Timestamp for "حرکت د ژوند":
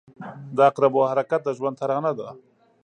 1.11-1.75